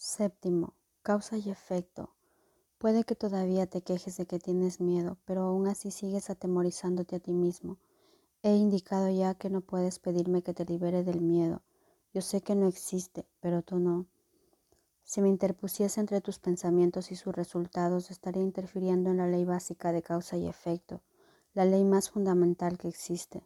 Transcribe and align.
Séptimo, 0.00 0.74
causa 1.02 1.38
y 1.38 1.50
efecto. 1.50 2.14
Puede 2.78 3.02
que 3.02 3.16
todavía 3.16 3.66
te 3.66 3.82
quejes 3.82 4.16
de 4.16 4.26
que 4.26 4.38
tienes 4.38 4.80
miedo, 4.80 5.18
pero 5.24 5.42
aún 5.42 5.66
así 5.66 5.90
sigues 5.90 6.30
atemorizándote 6.30 7.16
a 7.16 7.18
ti 7.18 7.32
mismo. 7.32 7.78
He 8.44 8.54
indicado 8.54 9.10
ya 9.10 9.34
que 9.34 9.50
no 9.50 9.60
puedes 9.60 9.98
pedirme 9.98 10.42
que 10.42 10.54
te 10.54 10.64
libere 10.64 11.02
del 11.02 11.20
miedo. 11.20 11.62
Yo 12.14 12.22
sé 12.22 12.42
que 12.42 12.54
no 12.54 12.68
existe, 12.68 13.26
pero 13.40 13.62
tú 13.62 13.80
no. 13.80 14.06
Si 15.02 15.20
me 15.20 15.30
interpusiese 15.30 15.98
entre 15.98 16.20
tus 16.20 16.38
pensamientos 16.38 17.10
y 17.10 17.16
sus 17.16 17.34
resultados, 17.34 18.12
estaría 18.12 18.44
interfiriendo 18.44 19.10
en 19.10 19.16
la 19.16 19.26
ley 19.26 19.44
básica 19.44 19.90
de 19.90 20.04
causa 20.04 20.36
y 20.36 20.46
efecto, 20.46 21.02
la 21.54 21.64
ley 21.64 21.82
más 21.84 22.08
fundamental 22.08 22.78
que 22.78 22.86
existe. 22.86 23.42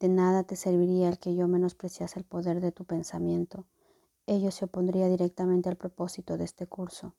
De 0.00 0.08
nada 0.08 0.42
te 0.42 0.56
serviría 0.56 1.08
el 1.08 1.20
que 1.20 1.36
yo 1.36 1.46
menospreciase 1.46 2.18
el 2.18 2.24
poder 2.24 2.60
de 2.60 2.72
tu 2.72 2.84
pensamiento 2.84 3.64
ello 4.26 4.50
se 4.50 4.64
opondría 4.64 5.08
directamente 5.08 5.68
al 5.68 5.76
propósito 5.76 6.36
de 6.36 6.44
este 6.44 6.66
curso. 6.66 7.14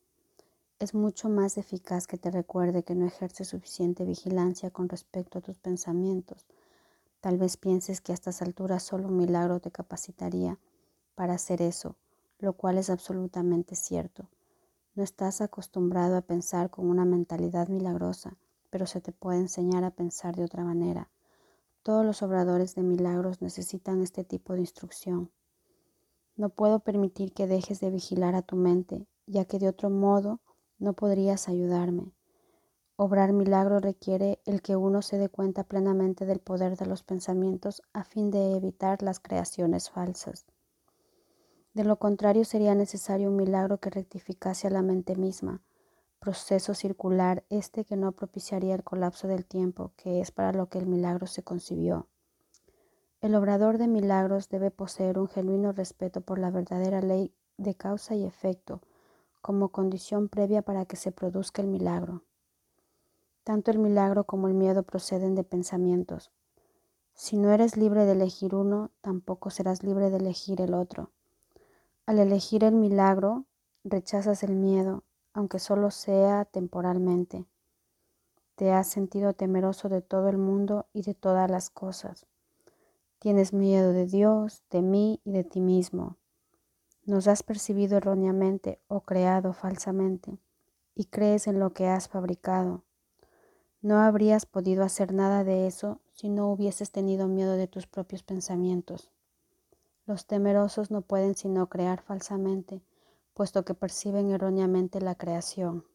Es 0.80 0.94
mucho 0.94 1.30
más 1.30 1.58
eficaz 1.58 2.08
que 2.08 2.18
te 2.18 2.32
recuerde 2.32 2.84
que 2.84 2.96
no 2.96 3.06
ejerces 3.06 3.50
suficiente 3.50 4.06
vigilancia 4.06 4.70
con 4.72 4.90
respecto 4.90 5.40
a 5.40 5.42
tus 5.42 5.58
pensamientos. 5.58 6.46
Tal 7.22 7.38
vez 7.38 7.58
pienses 7.58 8.02
que 8.02 8.12
a 8.12 8.16
estas 8.16 8.42
alturas 8.42 8.84
solo 8.84 9.08
un 9.08 9.18
milagro 9.18 9.60
te 9.60 9.72
capacitaría 9.72 10.60
para 11.16 11.36
hacer 11.36 11.62
eso, 11.62 11.96
lo 12.40 12.54
cual 12.54 12.78
es 12.78 12.90
absolutamente 12.90 13.76
cierto. 13.76 14.30
No 14.96 15.04
estás 15.04 15.42
acostumbrado 15.42 16.18
a 16.18 16.22
pensar 16.22 16.70
con 16.70 16.90
una 16.90 17.06
mentalidad 17.06 17.68
milagrosa, 17.68 18.36
pero 18.70 18.86
se 18.86 19.02
te 19.02 19.12
puede 19.12 19.40
enseñar 19.40 19.84
a 19.84 19.92
pensar 19.92 20.36
de 20.36 20.44
otra 20.44 20.64
manera. 20.64 21.10
Todos 21.82 22.06
los 22.06 22.22
obradores 22.24 22.76
de 22.76 22.84
milagros 22.84 23.42
necesitan 23.42 24.02
este 24.02 24.24
tipo 24.24 24.54
de 24.54 24.62
instrucción. 24.62 25.32
No 26.36 26.50
puedo 26.50 26.80
permitir 26.80 27.34
que 27.34 27.48
dejes 27.48 27.80
de 27.80 27.92
vigilar 27.92 28.36
a 28.36 28.42
tu 28.42 28.56
mente, 28.56 29.08
ya 29.28 29.46
que 29.46 29.60
de 29.60 29.70
otro 29.70 29.90
modo 29.90 30.42
no 30.80 30.94
podrías 30.94 31.48
ayudarme. 31.48 32.12
Obrar 32.96 33.34
milagro 33.34 33.80
requiere 33.80 34.40
el 34.46 34.62
que 34.62 34.76
uno 34.76 35.02
se 35.02 35.18
dé 35.18 35.30
cuenta 35.30 35.64
plenamente 35.64 36.26
del 36.26 36.40
poder 36.40 36.78
de 36.78 36.86
los 36.86 37.04
pensamientos 37.04 37.82
a 37.92 38.04
fin 38.04 38.32
de 38.32 38.56
evitar 38.56 39.02
las 39.02 39.20
creaciones 39.20 39.90
falsas. 39.90 40.46
De 41.74 41.84
lo 41.84 41.98
contrario 41.98 42.46
sería 42.46 42.76
necesario 42.76 43.30
un 43.30 43.36
milagro 43.36 43.80
que 43.80 43.90
rectificase 43.90 44.68
a 44.68 44.70
la 44.70 44.84
mente 44.84 45.16
misma, 45.16 45.64
proceso 46.20 46.76
circular 46.76 47.44
este 47.50 47.84
que 47.84 47.98
no 47.98 48.12
propiciaría 48.12 48.76
el 48.76 48.84
colapso 48.84 49.28
del 49.28 49.46
tiempo, 49.46 49.92
que 49.98 50.20
es 50.20 50.32
para 50.32 50.54
lo 50.54 50.70
que 50.70 50.78
el 50.78 50.86
milagro 50.86 51.26
se 51.26 51.44
concibió. 51.44 52.08
El 53.24 53.36
obrador 53.36 53.78
de 53.78 53.88
milagros 53.88 54.50
debe 54.50 54.70
poseer 54.70 55.18
un 55.18 55.30
genuino 55.30 55.72
respeto 55.72 56.20
por 56.20 56.40
la 56.40 56.52
verdadera 56.52 57.00
ley 57.00 57.34
de 57.56 57.74
causa 57.74 58.16
y 58.16 58.26
efecto 58.26 58.82
como 59.42 59.70
condición 59.70 60.28
previa 60.28 60.62
para 60.62 60.84
que 60.84 60.98
se 60.98 61.14
produzca 61.14 61.62
el 61.62 61.70
milagro. 61.70 62.24
Tanto 63.46 63.72
el 63.72 63.80
milagro 63.80 64.26
como 64.26 64.50
el 64.50 64.54
miedo 64.54 64.84
proceden 64.84 65.36
de 65.36 65.46
pensamientos. 65.46 66.32
Si 67.14 67.38
no 67.38 67.54
eres 67.54 67.78
libre 67.78 68.06
de 68.06 68.12
elegir 68.12 68.56
uno, 68.56 68.92
tampoco 69.00 69.52
serás 69.52 69.84
libre 69.84 70.10
de 70.10 70.18
elegir 70.18 70.60
el 70.60 70.74
otro. 70.74 71.10
Al 72.06 72.20
elegir 72.20 72.66
el 72.66 72.76
milagro, 72.76 73.46
rechazas 73.86 74.44
el 74.44 74.58
miedo, 74.58 75.06
aunque 75.32 75.60
solo 75.60 75.92
sea 75.92 76.44
temporalmente. 76.44 77.46
Te 78.56 78.74
has 78.74 78.88
sentido 78.88 79.32
temeroso 79.32 79.88
de 79.88 80.02
todo 80.02 80.28
el 80.28 80.38
mundo 80.38 80.88
y 80.92 81.04
de 81.04 81.14
todas 81.14 81.50
las 81.50 81.70
cosas. 81.70 82.28
Tienes 83.24 83.54
miedo 83.54 83.94
de 83.94 84.06
Dios, 84.06 84.64
de 84.70 84.82
mí 84.82 85.22
y 85.24 85.32
de 85.32 85.46
ti 85.46 85.62
mismo. 85.62 86.18
Nos 87.06 87.30
has 87.30 87.42
percibido 87.42 87.96
erróneamente 87.96 88.82
o 88.90 89.00
creado 89.00 89.54
falsamente 89.54 90.40
y 90.94 91.06
crees 91.06 91.48
en 91.48 91.58
lo 91.58 91.72
que 91.72 91.88
has 91.88 92.10
fabricado. 92.10 92.84
No 93.82 94.02
habrías 94.02 94.46
podido 94.46 94.84
hacer 94.84 95.14
nada 95.14 95.46
de 95.46 95.68
eso 95.68 96.02
si 96.12 96.28
no 96.28 96.52
hubieses 96.52 96.92
tenido 96.92 97.30
miedo 97.30 97.54
de 97.54 97.68
tus 97.68 97.88
propios 97.88 98.24
pensamientos. 98.24 99.10
Los 100.06 100.28
temerosos 100.28 100.92
no 100.92 101.00
pueden 101.02 101.36
sino 101.36 101.70
crear 101.70 102.02
falsamente, 102.02 102.82
puesto 103.34 103.64
que 103.64 103.74
perciben 103.74 104.32
erróneamente 104.32 105.00
la 105.00 105.16
creación. 105.16 105.86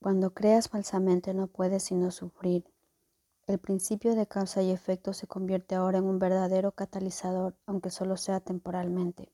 Cuando 0.00 0.32
creas 0.32 0.70
falsamente 0.70 1.34
no 1.34 1.48
puedes 1.48 1.82
sino 1.82 2.10
sufrir, 2.10 2.64
el 3.46 3.58
principio 3.58 4.14
de 4.14 4.26
causa 4.26 4.62
y 4.62 4.70
efecto 4.70 5.12
se 5.12 5.26
convierte 5.26 5.74
ahora 5.74 5.98
en 5.98 6.04
un 6.04 6.18
verdadero 6.18 6.72
catalizador, 6.72 7.54
aunque 7.66 7.90
solo 7.90 8.16
sea 8.16 8.40
temporalmente. 8.40 9.30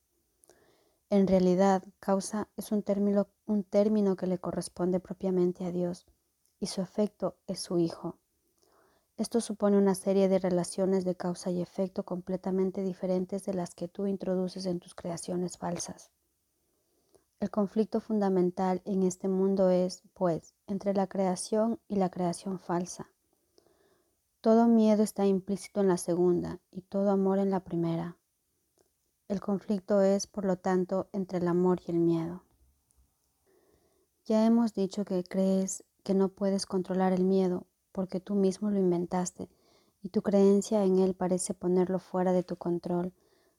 En 1.11 1.29
realidad, 1.29 1.85
causa 2.01 2.49
es 2.57 2.73
un 2.73 2.83
término, 2.83 3.29
un 3.47 3.63
término 3.63 4.17
que 4.17 4.27
le 4.27 4.39
corresponde 4.39 4.99
propiamente 4.99 5.65
a 5.65 5.71
Dios, 5.71 6.07
y 6.59 6.67
su 6.67 6.83
efecto 6.83 7.37
es 7.47 7.61
su 7.61 7.79
Hijo. 7.79 8.19
Esto 9.17 9.41
supone 9.41 9.79
una 9.79 9.95
serie 9.95 10.29
de 10.29 10.41
relaciones 10.41 11.05
de 11.05 11.15
causa 11.15 11.51
y 11.51 11.63
efecto 11.63 12.05
completamente 12.05 12.83
diferentes 12.83 13.45
de 13.45 13.55
las 13.55 13.77
que 13.77 13.87
tú 13.87 14.09
introduces 14.09 14.67
en 14.67 14.81
tus 14.81 14.95
creaciones 14.97 15.57
falsas. 15.57 16.11
El 17.39 17.51
conflicto 17.51 18.01
fundamental 18.01 18.83
en 18.85 19.05
este 19.05 19.29
mundo 19.29 19.71
es, 19.71 20.03
pues, 20.15 20.55
entre 20.67 20.95
la 20.95 21.07
creación 21.07 21.79
y 21.87 21.97
la 21.97 22.11
creación 22.11 22.59
falsa 22.59 23.09
todo 24.41 24.67
miedo 24.67 25.03
está 25.03 25.27
implícito 25.27 25.81
en 25.83 25.89
la 25.89 25.99
segunda 25.99 26.61
y 26.71 26.81
todo 26.81 27.11
amor 27.11 27.39
en 27.39 27.51
la 27.51 27.61
primera. 27.61 28.17
El 29.29 29.41
conflicto 29.41 30.01
es, 30.01 30.27
por 30.27 30.47
lo 30.47 30.57
tanto, 30.57 31.09
entre 31.13 31.39
el 31.39 31.49
amor 31.49 31.81
y 31.87 31.91
el 31.91 31.99
miedo. 31.99 32.43
Ya 34.25 34.47
hemos 34.47 34.73
dicho 34.73 35.05
que 35.05 35.23
crees 35.25 35.85
que 36.03 36.15
no 36.15 36.31
puedes 36.31 36.65
controlar 36.65 37.13
el 37.13 37.25
miedo 37.25 37.67
porque 37.93 38.19
tú 38.19 38.35
mismo 38.35 38.71
lo 38.71 38.79
inventaste 38.79 39.51
y 40.03 40.09
tu 40.09 40.23
creencia 40.23 40.85
en 40.85 41.01
él 41.01 41.15
parece 41.15 41.53
ponerlo 41.53 41.99
fuera 41.99 42.33
de 42.33 42.43
tu 42.43 42.57
control. 42.57 43.13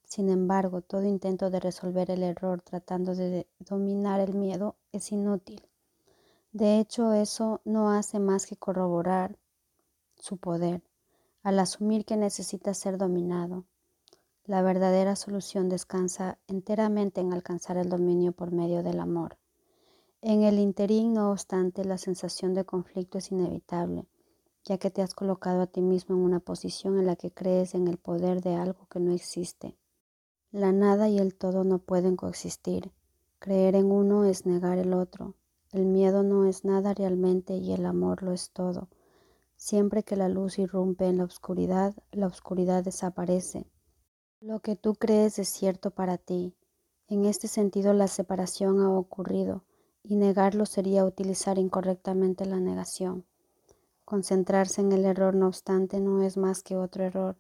Sin 0.04 0.30
embargo, 0.30 0.82
todo 0.82 1.04
intento 1.04 1.52
de 1.52 1.60
resolver 1.60 2.10
el 2.10 2.24
error 2.24 2.64
tratando 2.64 3.14
de 3.14 3.48
dominar 3.60 4.20
el 4.20 4.34
miedo 4.34 4.76
es 4.92 5.12
inútil. 5.12 5.62
De 6.54 6.80
hecho, 6.80 7.14
eso 7.14 7.62
no 7.66 7.92
hace 7.92 8.20
más 8.20 8.48
que 8.48 8.58
corroborar 8.58 9.38
su 10.22 10.38
poder, 10.38 10.82
al 11.44 11.60
asumir 11.60 12.06
que 12.06 12.16
necesita 12.16 12.74
ser 12.74 12.98
dominado. 12.98 13.66
La 14.46 14.62
verdadera 14.62 15.16
solución 15.16 15.70
descansa 15.70 16.38
enteramente 16.48 17.22
en 17.22 17.34
alcanzar 17.34 17.78
el 17.78 17.90
dominio 17.90 18.32
por 18.32 18.52
medio 18.52 18.84
del 18.84 19.00
amor. 19.00 19.38
En 20.22 20.44
el 20.44 20.60
interín, 20.60 21.14
no 21.14 21.32
obstante, 21.32 21.84
la 21.84 21.98
sensación 21.98 22.54
de 22.54 22.64
conflicto 22.64 23.18
es 23.18 23.32
inevitable, 23.32 24.06
ya 24.64 24.78
que 24.78 24.92
te 24.92 25.02
has 25.02 25.16
colocado 25.16 25.62
a 25.62 25.68
ti 25.68 25.82
mismo 25.82 26.16
en 26.16 26.22
una 26.22 26.40
posición 26.40 27.00
en 27.00 27.08
la 27.08 27.16
que 27.16 27.32
crees 27.32 27.74
en 27.74 27.88
el 27.88 27.98
poder 27.98 28.42
de 28.42 28.56
algo 28.56 28.88
que 28.88 29.00
no 29.00 29.12
existe. 29.14 29.76
La 30.52 30.72
nada 30.72 31.10
y 31.10 31.18
el 31.18 31.34
todo 31.34 31.64
no 31.64 31.80
pueden 31.80 32.16
coexistir. 32.16 32.92
Creer 33.40 33.76
en 33.76 33.92
uno 33.92 34.26
es 34.26 34.46
negar 34.46 34.78
el 34.78 34.94
otro. 34.94 35.34
El 35.72 35.86
miedo 35.86 36.22
no 36.22 36.46
es 36.46 36.66
nada 36.66 36.94
realmente 36.94 37.56
y 37.56 37.72
el 37.74 37.86
amor 37.86 38.22
lo 38.22 38.34
es 38.34 38.52
todo. 38.52 38.90
Siempre 39.64 40.02
que 40.02 40.16
la 40.16 40.28
luz 40.28 40.58
irrumpe 40.58 41.06
en 41.06 41.20
la 41.20 41.24
oscuridad, 41.24 41.94
la 42.12 42.26
oscuridad 42.26 42.84
desaparece. 42.84 43.68
Lo 44.40 44.60
que 44.60 44.76
tú 44.76 44.96
crees 44.96 45.38
es 45.38 45.50
cierto 45.50 45.92
para 45.92 46.18
ti. 46.18 46.56
En 47.08 47.26
este 47.26 47.48
sentido 47.48 47.94
la 47.94 48.08
separación 48.08 48.82
ha 48.82 48.90
ocurrido 48.90 49.64
y 50.02 50.16
negarlo 50.16 50.66
sería 50.66 51.06
utilizar 51.06 51.60
incorrectamente 51.60 52.48
la 52.48 52.60
negación. 52.60 53.28
Concentrarse 54.04 54.82
en 54.82 54.94
el 54.94 55.06
error, 55.06 55.36
no 55.36 55.46
obstante, 55.46 56.00
no 56.00 56.24
es 56.24 56.38
más 56.38 56.64
que 56.64 56.76
otro 56.76 57.04
error. 57.04 57.38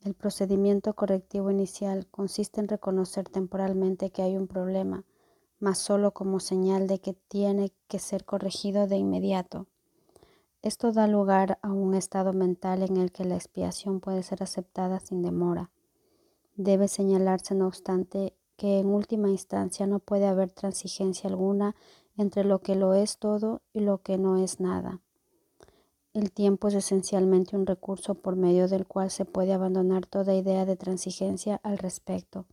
El 0.00 0.14
procedimiento 0.14 0.94
correctivo 0.94 1.50
inicial 1.50 2.06
consiste 2.06 2.62
en 2.62 2.68
reconocer 2.68 3.28
temporalmente 3.28 4.08
que 4.08 4.22
hay 4.22 4.38
un 4.38 4.46
problema, 4.48 5.04
mas 5.58 5.76
solo 5.76 6.14
como 6.14 6.40
señal 6.40 6.86
de 6.86 6.98
que 6.98 7.12
tiene 7.12 7.74
que 7.88 7.98
ser 7.98 8.24
corregido 8.24 8.86
de 8.86 8.96
inmediato. 8.96 9.66
Esto 10.66 10.90
da 10.90 11.06
lugar 11.06 11.60
a 11.62 11.70
un 11.70 11.94
estado 11.94 12.32
mental 12.32 12.82
en 12.82 12.96
el 12.96 13.12
que 13.12 13.24
la 13.24 13.36
expiación 13.36 14.00
puede 14.00 14.24
ser 14.24 14.42
aceptada 14.42 14.98
sin 14.98 15.22
demora. 15.22 15.70
Debe 16.56 16.88
señalarse, 16.88 17.54
no 17.54 17.68
obstante, 17.68 18.34
que 18.56 18.80
en 18.80 18.88
última 18.88 19.28
instancia 19.28 19.86
no 19.86 20.00
puede 20.00 20.26
haber 20.26 20.50
transigencia 20.50 21.30
alguna 21.30 21.76
entre 22.16 22.42
lo 22.42 22.62
que 22.62 22.74
lo 22.74 22.94
es 22.94 23.18
todo 23.18 23.62
y 23.72 23.78
lo 23.78 23.98
que 23.98 24.18
no 24.18 24.38
es 24.38 24.58
nada. 24.58 25.00
El 26.12 26.32
tiempo 26.32 26.66
es 26.66 26.74
esencialmente 26.74 27.54
un 27.54 27.64
recurso 27.64 28.16
por 28.16 28.34
medio 28.34 28.66
del 28.66 28.88
cual 28.88 29.12
se 29.12 29.24
puede 29.24 29.52
abandonar 29.52 30.04
toda 30.04 30.34
idea 30.34 30.66
de 30.66 30.74
transigencia 30.74 31.60
al 31.62 31.78
respecto. 31.78 32.44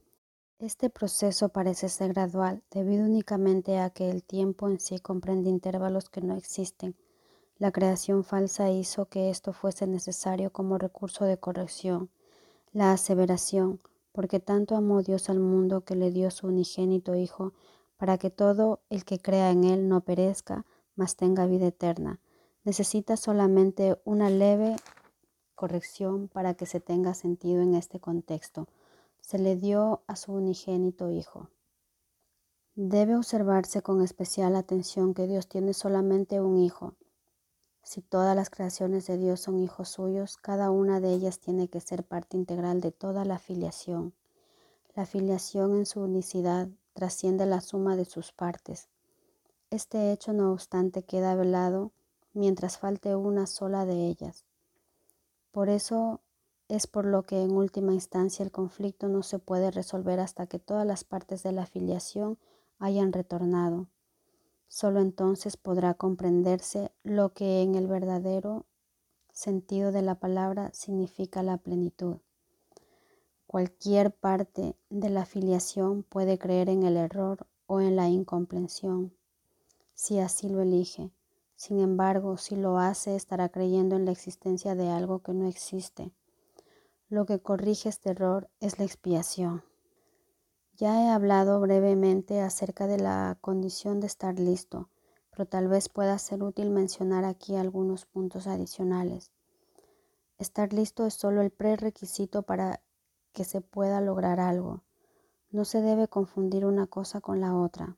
Este 0.59 0.91
proceso 0.91 1.49
parece 1.49 1.89
ser 1.89 2.13
gradual 2.13 2.61
debido 2.69 3.05
únicamente 3.05 3.79
a 3.79 3.89
que 3.89 4.11
el 4.11 4.21
tiempo 4.21 4.69
en 4.69 4.79
sí 4.79 4.99
comprende 4.99 5.49
intervalos 5.49 6.11
que 6.11 6.21
no 6.21 6.35
existen 6.35 6.95
la 7.63 7.71
creación 7.71 8.25
falsa 8.25 8.69
hizo 8.71 9.05
que 9.05 9.29
esto 9.29 9.53
fuese 9.53 9.87
necesario 9.87 10.51
como 10.51 10.77
recurso 10.77 11.23
de 11.23 11.37
corrección. 11.37 12.09
La 12.73 12.91
aseveración, 12.91 13.79
porque 14.11 14.41
tanto 14.41 14.75
amó 14.75 15.01
Dios 15.01 15.29
al 15.29 15.39
mundo 15.39 15.85
que 15.85 15.95
le 15.95 16.11
dio 16.11 16.29
su 16.29 16.47
unigénito 16.47 17.15
Hijo, 17.15 17.53
para 17.95 18.17
que 18.17 18.29
todo 18.29 18.81
el 18.89 19.05
que 19.05 19.17
crea 19.17 19.49
en 19.49 19.63
Él 19.63 19.87
no 19.87 20.01
perezca, 20.01 20.65
mas 20.97 21.15
tenga 21.15 21.45
vida 21.45 21.67
eterna. 21.67 22.19
Necesita 22.65 23.15
solamente 23.15 23.97
una 24.03 24.29
leve 24.29 24.75
corrección 25.55 26.27
para 26.27 26.55
que 26.55 26.65
se 26.65 26.81
tenga 26.81 27.13
sentido 27.13 27.61
en 27.61 27.75
este 27.75 28.01
contexto. 28.01 28.67
Se 29.21 29.39
le 29.39 29.55
dio 29.55 30.01
a 30.07 30.17
su 30.17 30.33
unigénito 30.33 31.09
Hijo. 31.09 31.47
Debe 32.75 33.15
observarse 33.15 33.81
con 33.81 34.01
especial 34.01 34.57
atención 34.57 35.13
que 35.13 35.27
Dios 35.27 35.47
tiene 35.47 35.73
solamente 35.73 36.41
un 36.41 36.57
Hijo. 36.57 36.95
Si 37.83 38.01
todas 38.01 38.35
las 38.35 38.49
creaciones 38.49 39.07
de 39.07 39.17
Dios 39.17 39.41
son 39.41 39.59
hijos 39.59 39.89
suyos, 39.89 40.37
cada 40.37 40.71
una 40.71 40.99
de 40.99 41.13
ellas 41.13 41.39
tiene 41.39 41.67
que 41.67 41.81
ser 41.81 42.03
parte 42.03 42.37
integral 42.37 42.79
de 42.81 42.91
toda 42.91 43.25
la 43.25 43.39
filiación. 43.39 44.13
La 44.95 45.05
filiación 45.05 45.75
en 45.75 45.85
su 45.85 46.01
unicidad 46.01 46.69
trasciende 46.93 47.45
la 47.45 47.59
suma 47.59 47.95
de 47.95 48.05
sus 48.05 48.31
partes. 48.31 48.87
Este 49.69 50.11
hecho, 50.11 50.33
no 50.33 50.51
obstante, 50.51 51.03
queda 51.03 51.35
velado 51.35 51.91
mientras 52.33 52.77
falte 52.77 53.15
una 53.15 53.47
sola 53.47 53.85
de 53.85 54.07
ellas. 54.07 54.45
Por 55.51 55.69
eso 55.69 56.21
es 56.69 56.87
por 56.87 57.05
lo 57.05 57.23
que 57.23 57.43
en 57.43 57.51
última 57.51 57.93
instancia 57.93 58.43
el 58.43 58.51
conflicto 58.51 59.09
no 59.09 59.23
se 59.23 59.39
puede 59.39 59.71
resolver 59.71 60.19
hasta 60.19 60.47
que 60.47 60.57
todas 60.57 60.87
las 60.87 61.03
partes 61.03 61.43
de 61.43 61.51
la 61.51 61.65
filiación 61.65 62.37
hayan 62.79 63.13
retornado. 63.13 63.87
Solo 64.67 65.01
entonces 65.01 65.57
podrá 65.57 65.93
comprenderse 65.93 66.91
lo 67.03 67.33
que 67.33 67.61
en 67.61 67.75
el 67.75 67.87
verdadero 67.87 68.65
sentido 69.31 69.91
de 69.91 70.01
la 70.01 70.15
palabra 70.15 70.71
significa 70.73 71.43
la 71.43 71.57
plenitud. 71.57 72.17
Cualquier 73.47 74.11
parte 74.11 74.75
de 74.89 75.09
la 75.09 75.25
filiación 75.25 76.03
puede 76.03 76.37
creer 76.39 76.69
en 76.69 76.83
el 76.83 76.97
error 76.97 77.45
o 77.67 77.81
en 77.81 77.95
la 77.95 78.09
incomprensión, 78.09 79.13
si 79.93 80.19
así 80.19 80.49
lo 80.49 80.61
elige. 80.61 81.11
Sin 81.55 81.79
embargo, 81.79 82.37
si 82.37 82.55
lo 82.55 82.77
hace, 82.79 83.15
estará 83.15 83.49
creyendo 83.49 83.95
en 83.95 84.05
la 84.05 84.11
existencia 84.11 84.75
de 84.75 84.89
algo 84.89 85.19
que 85.19 85.33
no 85.33 85.47
existe. 85.47 86.11
Lo 87.09 87.25
que 87.25 87.39
corrige 87.39 87.89
este 87.89 88.09
error 88.09 88.49
es 88.59 88.79
la 88.79 88.85
expiación. 88.85 89.63
Ya 90.75 91.03
he 91.03 91.09
hablado 91.09 91.59
brevemente 91.59 92.41
acerca 92.41 92.87
de 92.87 92.97
la 92.97 93.37
condición 93.41 93.99
de 93.99 94.07
estar 94.07 94.39
listo, 94.39 94.89
pero 95.29 95.45
tal 95.45 95.67
vez 95.67 95.87
pueda 95.87 96.17
ser 96.17 96.41
útil 96.41 96.71
mencionar 96.71 97.25
aquí 97.25 97.55
algunos 97.55 98.07
puntos 98.07 98.47
adicionales. 98.47 99.31
Estar 100.39 100.73
listo 100.73 101.05
es 101.05 101.13
solo 101.13 101.41
el 101.41 101.51
prerequisito 101.51 102.41
para 102.41 102.81
que 103.33 103.43
se 103.43 103.61
pueda 103.61 104.01
lograr 104.01 104.39
algo. 104.39 104.81
No 105.51 105.63
se 105.63 105.79
debe 105.81 106.07
confundir 106.07 106.65
una 106.65 106.87
cosa 106.87 107.21
con 107.21 107.39
la 107.39 107.55
otra. 107.55 107.97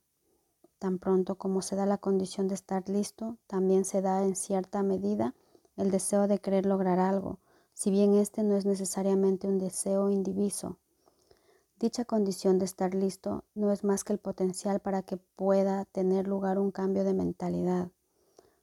Tan 0.77 0.99
pronto 0.99 1.35
como 1.35 1.61
se 1.61 1.77
da 1.77 1.85
la 1.85 1.97
condición 1.97 2.49
de 2.49 2.55
estar 2.55 2.89
listo, 2.89 3.37
también 3.47 3.85
se 3.85 4.01
da 4.01 4.21
en 4.25 4.35
cierta 4.35 4.83
medida 4.83 5.33
el 5.77 5.91
deseo 5.91 6.27
de 6.27 6.39
querer 6.39 6.65
lograr 6.65 6.99
algo, 6.99 7.39
si 7.73 7.89
bien 7.89 8.15
este 8.15 8.43
no 8.43 8.57
es 8.57 8.65
necesariamente 8.65 9.47
un 9.47 9.59
deseo 9.59 10.09
indiviso. 10.09 10.77
Dicha 11.85 12.03
condición 12.03 12.57
de 12.57 12.65
estar 12.65 12.95
listo 12.95 13.43
no 13.53 13.71
es 13.71 13.83
más 13.83 14.03
que 14.03 14.11
el 14.11 14.17
potencial 14.17 14.79
para 14.79 15.03
que 15.03 15.17
pueda 15.17 15.85
tener 15.85 16.27
lugar 16.27 16.57
un 16.57 16.71
cambio 16.71 17.03
de 17.03 17.13
mentalidad. 17.13 17.91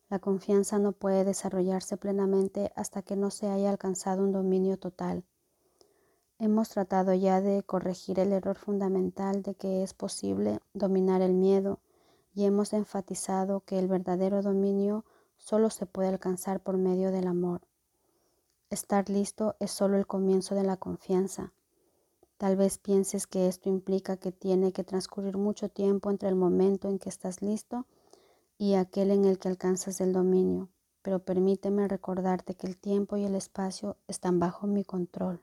La 0.09 0.19
confianza 0.19 0.81
no 0.81 0.91
puede 0.91 1.25
desarrollarse 1.25 1.97
plenamente 1.97 2.73
hasta 2.75 3.03
que 3.03 3.15
no 3.15 3.31
se 3.31 3.47
haya 3.49 3.71
alcanzado 3.71 4.25
un 4.25 4.33
dominio 4.33 4.77
total. 4.77 5.23
Hemos 6.41 6.71
tratado 6.71 7.15
ya 7.15 7.41
de 7.41 7.63
corregir 7.63 8.19
el 8.19 8.33
error 8.33 8.57
fundamental 8.57 9.43
de 9.43 9.55
que 9.55 9.85
es 9.85 9.95
posible 9.95 10.59
dominar 10.75 11.23
el 11.23 11.35
miedo 11.35 11.79
y 12.35 12.45
hemos 12.47 12.73
enfatizado 12.73 13.61
que 13.61 13.79
el 13.79 13.87
verdadero 13.87 14.43
dominio 14.43 15.05
solo 15.37 15.71
se 15.71 15.87
puede 15.87 16.09
alcanzar 16.09 16.59
por 16.59 16.77
medio 16.77 17.13
del 17.13 17.29
amor. 17.29 17.61
Estar 18.69 19.09
listo 19.09 19.55
es 19.61 19.71
solo 19.71 19.97
el 19.97 20.09
comienzo 20.09 20.57
de 20.57 20.65
la 20.65 20.77
confianza. 20.77 21.53
Tal 22.43 22.57
vez 22.57 22.77
pienses 22.77 23.29
que 23.29 23.47
esto 23.47 23.69
implica 23.69 24.17
que 24.17 24.33
tiene 24.33 24.73
que 24.73 24.83
transcurrir 24.83 25.37
mucho 25.37 25.69
tiempo 25.69 26.11
entre 26.11 26.29
el 26.29 26.35
momento 26.35 26.89
en 26.89 26.99
que 26.99 27.09
estás 27.09 27.41
listo 27.41 27.87
y 28.59 28.75
aquel 28.75 29.13
en 29.13 29.27
el 29.27 29.39
que 29.39 29.47
alcanzas 29.47 30.01
el 30.01 30.13
dominio, 30.13 30.69
pero 31.03 31.21
permíteme 31.21 31.87
recordarte 31.87 32.57
que 32.57 32.67
el 32.67 32.77
tiempo 32.77 33.17
y 33.17 33.23
el 33.27 33.37
espacio 33.37 33.97
están 34.09 34.41
bajo 34.41 34.67
mi 34.67 34.83
control. 34.83 35.41